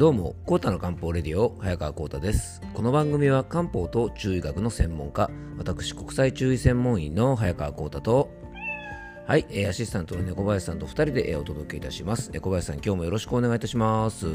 [0.00, 2.62] どうも、コータの漢方レディオ、早川コータです。
[2.72, 8.30] この番組は漢方と中医学の専門家、私、国際中医専門医の早川コータと、
[9.26, 12.30] はい、えーアシスタントの猫林さんと2人でえーお届けいたします。
[12.32, 14.26] 猫林さん、今日もよろしくお願いいたします。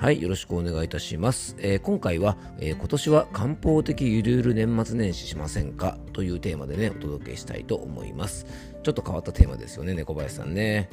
[0.00, 1.54] はい、よろしくお願いいたします。
[1.60, 5.98] えー今回は、えー今年は漢方的ゆるゆる年末年始しませんか？
[6.12, 8.44] というテーマでね、お届けしたいと思います。
[8.82, 10.90] ちょっと変わったテーマですよね、猫林さんね。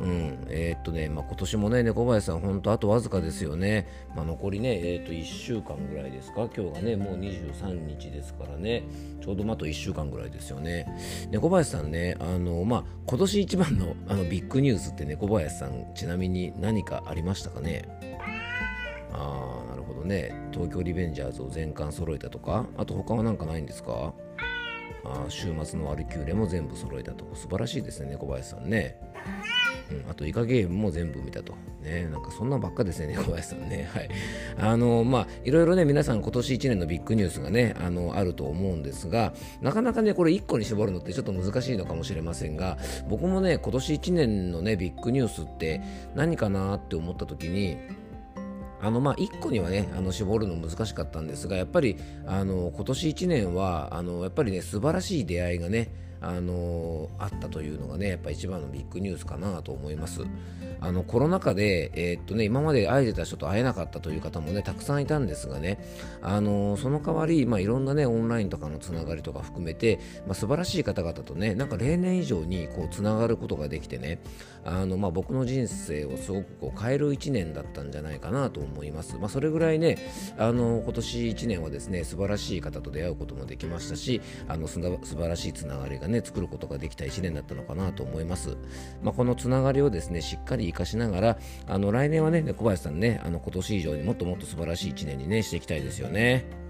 [0.00, 3.86] うん、えーっとね、まあ、今年もね、猫林さん、本当あとわずかですよね。
[4.16, 6.48] まあ、残りね、えーっと、1週間ぐらいですか。
[6.56, 8.82] 今日がね、もう23日ですからね。
[9.22, 10.86] ちょうどあと1週間ぐらいですよね。
[11.30, 17.82] 猫林さんね、あの、まあ、今年一番の あのビッグニュースって猫林さん、ちなみに何かありましたかね？
[19.12, 20.34] あー、なるほどね。
[20.52, 24.12] 東京リベンジャーズを全巻揃えたとか、あと他はなんかないんですか？
[25.06, 27.36] あ週末のワルキューレも全部揃えたとか。
[27.36, 28.98] 素晴らしいですね、猫林さんね。
[29.90, 31.54] うん、あとイカゲームも全部見たと。
[31.82, 33.88] ね、なんかそんなばっかですね、小林さんね。
[33.92, 34.08] はい。
[34.58, 45.82] あの、まあ、いろいろね、皆さん今年1年のビッグニュースがね、あの、あると思うんですが、なかなかね、これ1個に絞るのってちょっと難しいのかもしれませんが、僕もね、今年1年のね、ビッグニュースって
[46.14, 47.76] 何かなって思った時に、
[48.84, 60.22] あのまあ1個にはねあの絞るの難しかったんですがやっぱりあの今年1年はあのやっぱりね素晴らしい出会いがねあのあったというのがねやっぱ一番のビッグニュースかなと思います。
[60.80, 65.78] あのコロナ禍で、えーっとね、今まで会えてた人と会えなかったという方もねたくさんいたんですがね
[66.20, 74.20] あのその代わり、まあ、いろんなねオンラインとかのつながりとか含めて、まあ、素晴らしい方々とねなんか例年以上にこうつながることができてね
[74.64, 79.98] あの、まあ、僕の人生をすごくこう変える1年だったんじゃないかなと思います、まあ、それぐらいね
[80.36, 88.56] あの今年1年はですね素晴らしい方と出会うこともできましたしあのす素晴らしいつながりがね作ることができた1年だったのかなと思います、
[89.02, 96.63] まあ、このつながりをですねしっかり生かしながらあの来年はね小林さんねあの今年以上にもっともっと素晴らしい1年にねしていきたいですよね。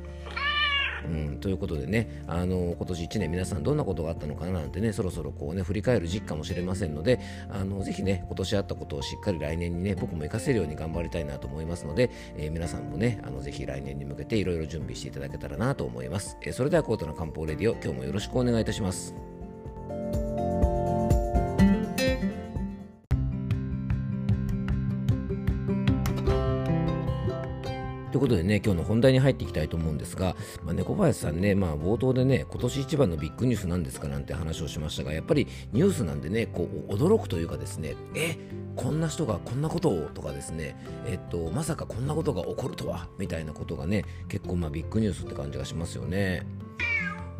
[1.04, 7.20] うん、ということでね、あの今年1年皆さんどんなことがあったのかななんてね、そろそろこうね、振り返る時期かもしれませんので、
[7.50, 16.38] あのぜひね、今年あったことをしっかり来年にね、僕も活かせるように頑張りたいなと思いますので、えー皆さんもね、あのぜひ来年に向けていろいろ準備していただけたらなと思います。
[16.42, 19.43] えーそれではコートの漢方レディオ、今日もよろしくお願いいたします。
[28.14, 38.36] ということでね、今日の本題に入っていきたいと思うんですが、まあ、猫林さんね、まあ、冒頭でね、今年一番のビッグニュースなんですかなんて話をしましたが、やっぱりニュースなんでね、こう驚くというかですね、え
[38.76, 40.76] こんな人がこんなことをとかですね、
[41.08, 46.46] えっと、まさかこんなことが起こるとはみたいなことがね、結構まあビッグニュースって感じがしますよね。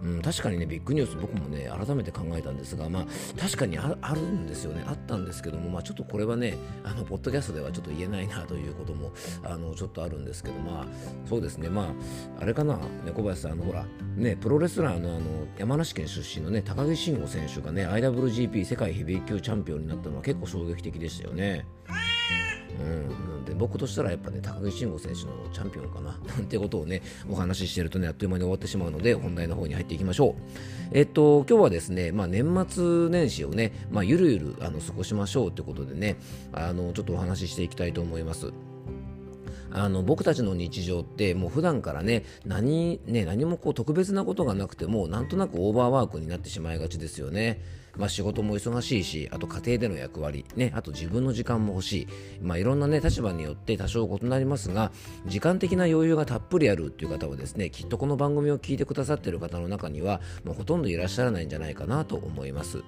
[0.03, 3.07] うん、確かにね、ビッグニュース、僕もね、改めて考えたんですが、まあ、
[3.41, 9.13] 確かにあるんですよね、あったんですけども、まあ、ちょっとこれはね、あのポッドキャストではちょっと言えないなということも、
[9.43, 10.87] あのちょっとあるんですけど、まあ、
[11.29, 11.95] そうですね、ま
[12.39, 15.21] あ、あれかな、猫林さん、あのほら、ね、プロレスラーのあの
[15.59, 21.67] 山梨県出身のね、高木慎吾選手がね、IWGP 世界ヘビー級チャンピオンになったのは結構衝撃的でしたよね。
[22.81, 26.19] うん、なんで僕としたらやっぱね高木慎吾選手のチャンピオンかな。
[26.27, 30.35] なんてことをねお話ししてるとねあっという間に終わってしまうので本題の方に入っていきましょう。
[30.93, 35.53] えっと今日はですね、まあ、年末年始をね、まあ、ゆるゆるあの過ごしましょう。
[35.53, 36.17] ということでね
[36.53, 38.53] あのちょっとお話ししていきたいと思います。
[39.75, 47.61] あの僕たちの日常ってもう普段からね何ね何もこう特別なことがなくてもなんとなくオーバーワークになってしまいがちですよね。
[47.97, 52.09] まあ、仕事も忙しいしあと家庭での役割、ね、あと自分の時間も欲しい、
[52.43, 54.93] まあ、いろんな、ね、立場によって多少異なりますが
[55.27, 62.83] 時間的な余裕がたっぷりあるという方はですねきっとこの番組を聞いてくださっている方の中にはもうほとんどいらっしゃらないんじゃないかなと思います。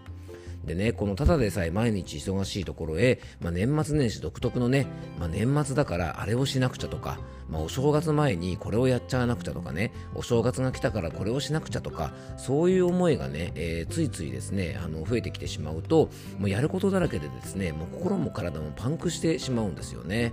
[0.66, 4.86] でね、このただでさえ毎日忙しいところへ、まあ、年末年始独特のね、
[5.18, 7.18] まあ、年末だからあれをしなくちゃとか、
[7.48, 20.32] まあ、お正月前にこれをやっちゃわなくちゃとかね、お正月が来たからこれをしなくちゃとか、そういう思いがね、えーついついですね、あの増えてきてしまうと、もうやることだらけでですね、もう心も体もパンクしてしまうんですよね。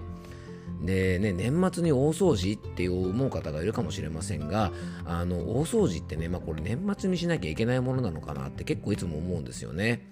[0.83, 4.73] でね、年末に大掃除って思う方がいるかもしれませんが
[5.05, 10.09] あの大掃除ってね、まあ、これ年末にしなきゃいけないものなのかなって結構いつも思うんですよね。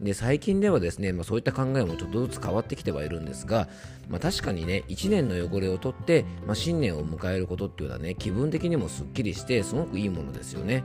[0.00, 3.68] で最近ではですね、まあ、そういった考えもちょっとずつ変わってきてはいるんですが、
[4.08, 10.84] まあ、確かにね1年の汚れを取って、まあ、新年を迎えることっていうのはね気分的にもすっきりしてすごくいいものですよね。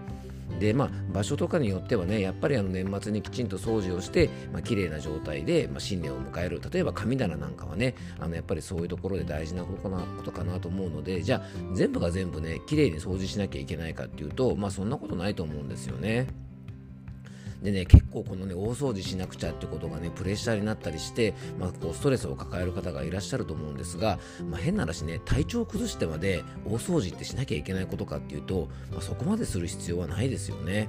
[0.59, 11.42] でまあ、場所とかによってはねやっぱりあの年末にきちんと掃除をして、まあ綺麗な状態で、まあ、新年を迎える例えば神棚なんかはねあのやっぱりそういうところで大事なことかなことかなと思うのでじゃあ
[11.74, 16.27] 全部が全部ね綺麗に掃除しなきゃいけないかっていうと、まあ、そんなことないと思うんですよね。
[17.62, 24.19] でね結構このね大掃除しなくちゃってことがねプレッシャーになったりして、まあ、こうストレスを抱える方がいらっしゃると思うんですが、
[24.50, 30.88] まあ、変な話ね体調を崩してまで大掃除ってしなきゃいけないことかっていうと、まあ、そこまでする必要はないですよね。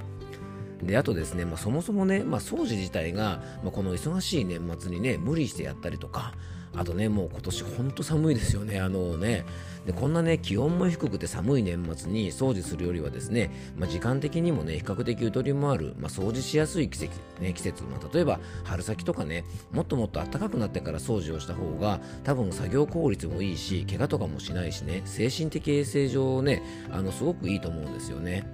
[0.83, 6.33] であとですね、まあ、そもそもね、まあ、掃除自体が、まあ、この忙しい年末にね無理してやったりとか
[6.75, 9.45] あとねもう今年ほんと寒いですよねあのね
[9.85, 26.61] でこんなね気温も低くて寒い年末に掃除するよりはですね、まあ、時間的にもね比較的ゆとりもある、まあ、掃除しやすい季節,、ね、季節、まあ、例えば春先とかねもっともっと暖かくなってから掃除をした方が多分作業効率もいいし怪我とかもしないしね精神的衛生上ね
[26.91, 28.45] あのすごくいいと思うんですよね。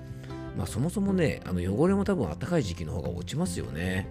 [0.57, 4.07] まあ、そもそもねあの汚れも多分暖かい時期の方が落ちますよね。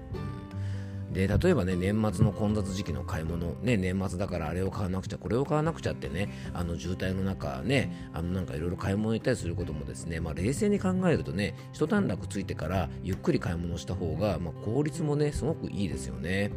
[1.12, 16.50] で例えばね年末の混雑時期の買い物、ね、年末だからあれを買わなくちゃこれを買わなくちゃってねあの渋滞の中ねあのなんかいろいろ買い物行ったりすることもですね、まあ、冷静に考えるとね一段落ついてからゆっくり買い物した方が、まあ、効率もねすごくいいですよね。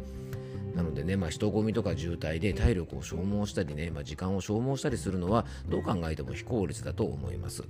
[0.74, 7.64] なのでね、まあ、人混みとか渋滞で体力を消耗したりね、まあ、時間を消耗したりするのはどう考えても非効率だと思います。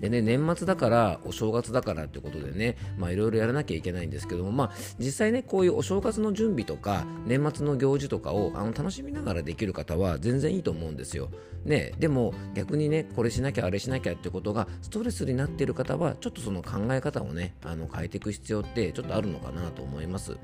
[0.00, 11.30] でね、年末だから、お正月だからってことでね、まあいろいろやらなきゃいけないんですけども、まあ実際ね、こういうお正月の準備とか、年末の行事とかをあの楽しみながらできる方は全然いいと思うんですよ。
[11.64, 20.36] ね、でも逆にね、これしなきゃあれしなきゃってことがストレスになっている方は、ちょっとその考え方をね、あの変えていく必要ってちょっとあるのかなと思います。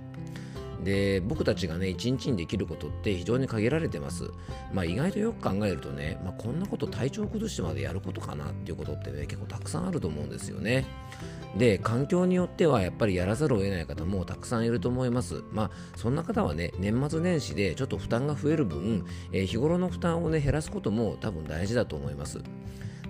[0.84, 4.31] で僕たちがね一日にできることって非常に限られてます、
[4.73, 10.87] まあ、意外とよく考えるとね、まあ、こんなこと体調崩してまでやることかなっていうことってね結構たくさんあると思うんですよね。
[11.56, 15.43] で環境によってはやっぱりやらざるを得ない方もたくさんいると思います。
[15.52, 22.40] まあそんな方はね年末年始でちょっと負担が増える分、えー、日頃の負担をね減らすことも多分大事だと思います。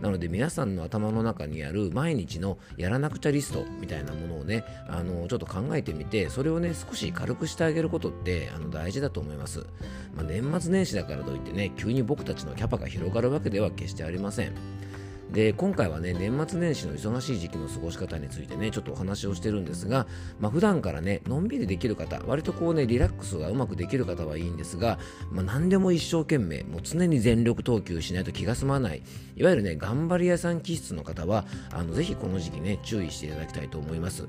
[0.01, 9.67] なので皆さんの頭の中にある毎日のやらなくちゃリストみたいなものをねあのちょっと考えてみてそれをね少し軽くしてあげることってあの大事だと思います、
[10.15, 14.86] まあ、年末年始だからといってね急に僕たちのキャパが広がるわけでは決してありません。
[15.33, 20.07] で今回はね年末年始の忙しい時期の過ごし方についてねちょっとお話をしてるんですが、
[20.41, 24.99] まあ、普段からねのんびりできる方割とこうねリラックスがうまくできる方はいいんですが、
[25.31, 29.03] まあ、何でも一生懸命もう常に全力投球しないと気が済まない。
[29.37, 34.27] いわゆるね頑張り屋さん気質の方はあのぜひこの時期ね注意していただきたいと思います。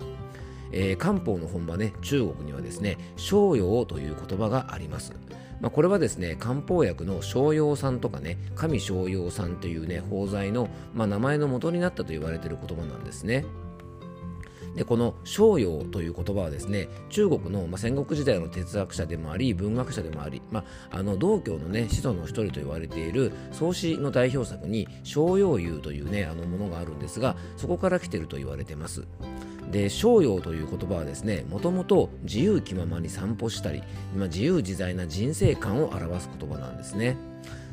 [0.72, 5.14] えー、漢方の本場ね中国にはですね商用という言葉があります。
[5.60, 13.46] まあ、これはですね漢方薬の商用酸とかね神商用酸というね包材の、まあ、名前の元になったと言われている言葉なんですね。
[14.78, 29.08] でこの商用という言葉はですね中国の、まあ、戦国時代の哲学者でもあり文学者でもあり、まあ、あの道教のね始祖の一人と言われている創始の代表作に商用湯というねあのものがあるんですがそこから来ていると言われています。
[29.72, 33.84] で逍遥という言葉はですねもともと自由気ままに散歩したり、
[34.16, 37.18] まあ、自由自在な人生観を表す言葉なんですね。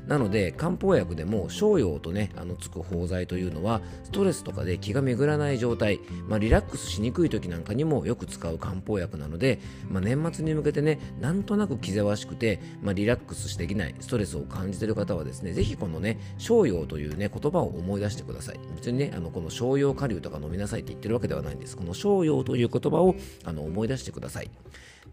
[0.06, 18.60] なので漢方薬でも商用とねあのつく包材というのはストレスとかで気が巡らない状態、まあ、リラックスしにくい時なんかにもよく使う漢方薬なので、まあ、年末に向けてねなんとなく気ぜわしくて、まあ、リラックスしてきないストレスを感じている方はですねぜひこのね商用というね言葉を思い出してください。
[18.76, 21.76] 別にねあのこの商用顆粒とか飲みなさいって言ってるわけではないんです。
[21.76, 23.14] この商用という言葉を
[23.44, 24.50] あの思い出してください。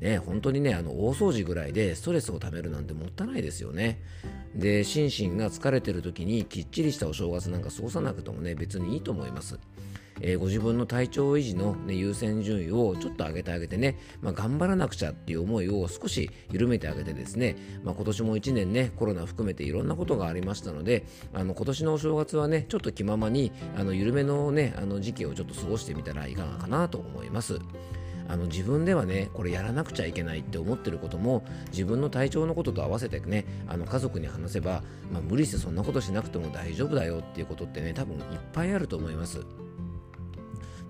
[0.01, 4.01] ね、本当にね、あの大掃除ぐらいでストレスをためるなんてもったいないですよね。
[4.55, 9.59] で、心身が疲れてる時にきっちりしたお正月なんか過ごさなくてもね、別にいいと思います。
[10.21, 27.59] えー、ご自分の体調維持の、ね、優先順位をちょっと上げてあげてね、まあ、頑張らなくちゃっていう思いを少し緩めてあげてですね、まあ、今年も1年ねコロナ含めていろんなことがありましたのであの今年のお正月はねちょっと気ままにあの緩めのねあの時期をちょっと過ごしてみたらいかがかなと思います。
[28.31, 38.23] あの自分ではねこれやらなくちゃいけないって思ってることも自分の体調のことと合わせてねあの家族に話せば、まあ、無理してそんなことしなくても大丈夫だよっていうことってね多分いっ
[38.53, 39.41] ぱいあると思います。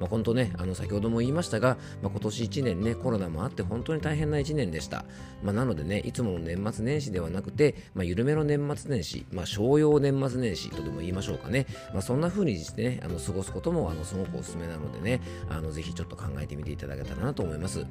[0.01, 5.05] まあ、本当ね、あの先ほども言いましたが、まあ、今年1年ね、コロナもあって本当に大変な1年でした。
[5.43, 17.81] まあ、なのでね、いつもの年末年始ではなくて、まあ、緩めの年末年始、まあ、商用年末年始とでも言いましょうかね、まあ、そんな風にしてね、あの過ごすこともあのすごくおすすめなのでね、あのぜひちょっと考えてみていただけたらなと思います。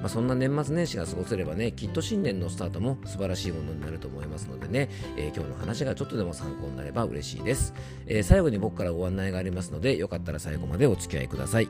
[0.00, 7.74] まあ、そんな年末年始が過ごせればね、きっと新年のスタートも素晴らしいものになると思いますのでね、えー、今日の話がちょっとでも参考になれば嬉しいです。
[8.06, 11.57] えー、最後に僕からご案内がありますので、よかったら最後までお付き合いください。
[11.58, 11.66] さい。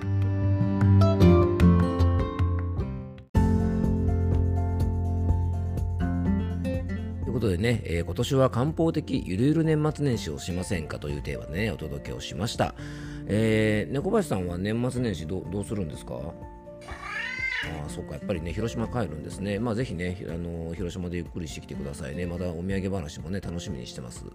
[7.25, 12.75] ということでね、えー、今年は漢方的ゆるゆる年末年始をしませんかというテーマでね、お届けをしました。
[13.27, 16.15] えー、猫林さんは年末年始どどうするんですか？
[17.65, 19.59] ああ、そうか、やっぱりね、広島帰るんですね。
[19.59, 22.27] まあ、ぜひね、あの広島でゆっくりしてきてくださいね。
[22.27, 24.25] またお土産話もね、楽しみにしてます。
[24.25, 24.35] はい、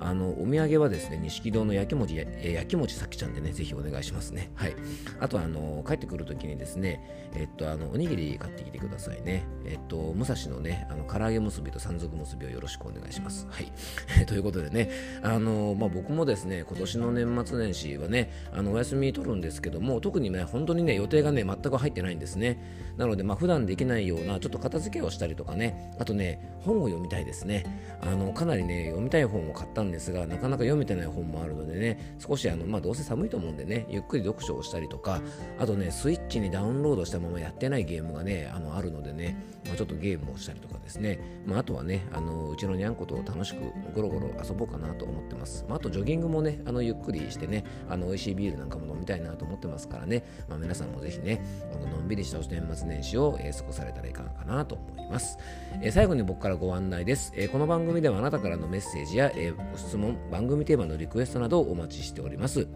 [0.00, 4.50] あのお土産はですね、錦戸の焼き餅、え焼き餅さきちゃんでね、ぜひお願いしますね。
[4.54, 4.74] はい。
[5.20, 9.44] あと、あの帰ってくるときにですね、えっと、あのおにぎり買ってきてくださいね。
[9.64, 13.46] えっと、武蔵のね、あの唐揚げ結びと山賊結びをよろしくお願いします。
[13.50, 13.72] はい。
[14.26, 14.90] ということでね、
[15.22, 22.41] あのまあ、僕もですね、今年の年末年始はね、あのお休み取るんですけども、特にね、本当にね、予定がね、全く入ってないんですね。
[22.42, 27.64] ねなので、まあ、普段できないような、ちょっと片付けをしたりとかね、あとね、本を読みたいですね。
[28.00, 35.22] あのかなりね、読みたい本を買ったんですが、なかなか読めてない本もあるのでね、少しあの、まあ、どうせ寒いと思うんでね、ゆっくり読書をしたりとか、
[35.58, 43.60] あとね、スイッチにダウンロードしたままやってないゲームがね、あのあるのでね、まあ、ちょっとゲームをしたりとかですね、まあ、あとはね、あのうちのにゃんこと楽しく
[43.94, 45.64] ゴロゴロ遊ぼうかなと思ってます。
[45.68, 55.38] まあ、あとジョギングもね、あのゆっくりしてね、あの美味しいビールなんかも飲みたいなと思ってますからね、まあ、皆さんもぜひね、あののんびりした年末年始を、えー、過ごされたらいかんかなと思います。
[55.82, 62.68] えー、最後に僕からご案内です、えー、この番組ではあなたからのメッセージや、えご質問、番組テーマのリクエストなどをお待ちしております。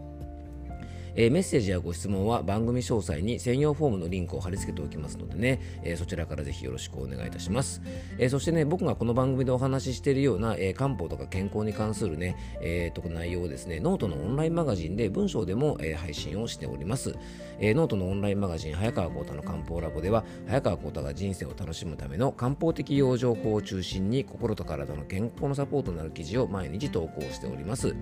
[1.18, 7.80] えー、メッセージやご質問は番組詳細に専用フォームのリンクを貼り付けておきますのでね、えー、そちらからぜひよろしくお願いいたします。
[8.18, 17.14] えー、そしてね、僕がこの番組でお話ししているような、え漢方とか健康に関するね、えー、と内容をですね、ノートのオンラインマガジンで文章でも、え配信をしております。
[17.60, 27.94] えノートのオンラインマガジン、早川幸太の漢方ラボでは、早川幸太が人生を楽しむための漢方的養生法を中心に心と体の健康のサポートになる記事を毎日投稿しております。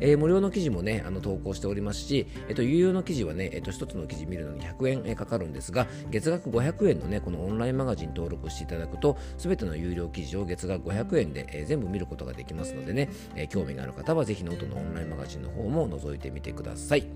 [0.00, 17.06] え無料の記事もね、あの投稿しておりますし、っと、有料の記事はね、えっと、1つの記事見るのに100円かかるんですが、月額500円のね、このオンラインマガジン登録していただくと、すべての有料記事を月額500円で、え全部見ることができますのでね、え興味がある方はぜひノートのオンラインマガジンの方も覗いてみてください。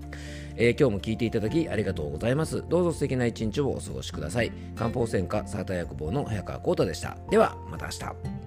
[0.55, 2.63] えー、今日も聞いていただきありがとうございます。
[2.67, 4.51] どうぞ素敵な一日をお過ごしください。
[4.75, 7.17] 漢方専科サーター薬房の早川幸太でした。
[7.29, 8.38] では、また明日。